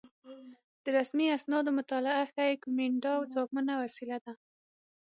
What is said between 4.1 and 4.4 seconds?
وه